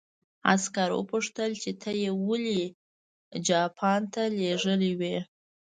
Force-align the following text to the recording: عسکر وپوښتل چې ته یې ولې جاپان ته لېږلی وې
عسکر 0.51 0.89
وپوښتل 0.93 1.51
چې 1.61 1.71
ته 1.81 1.89
یې 2.01 2.09
ولې 2.25 2.61
جاپان 3.47 4.01
ته 4.13 4.21
لېږلی 4.37 4.91
وې 4.99 5.17